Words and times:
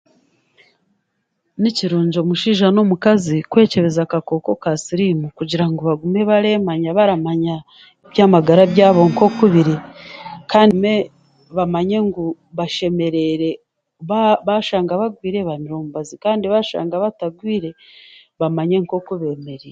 Ni 1.61 1.69
kirungi 1.77 2.17
omushaija 2.23 2.67
n'omukazi 2.71 3.37
kwekyebeza 3.51 4.01
akakooko 4.05 4.51
ka 4.63 4.71
siriimu 4.83 5.25
kugira 5.37 5.65
ngu 5.69 5.81
bagume 5.89 6.21
bareemanya 6.29 6.89
baramanye 6.97 7.55
eby'amagara 8.07 8.63
byabo 8.73 9.01
nk'oku 9.09 9.45
biri 9.53 9.75
kandi 10.51 10.73
ne 10.83 10.95
baamanye 11.55 11.97
ngu 12.07 12.23
bashemereire 12.57 13.49
ba 14.09 14.19
baashanga 14.47 14.93
bagwire 15.01 15.39
bamire 15.47 15.73
omubazi 15.77 16.15
kandi 16.23 16.45
baashanga 16.53 16.95
batagwire 17.03 17.69
bamanye 18.39 18.75
oku 18.97 19.11
beemereire 19.19 19.69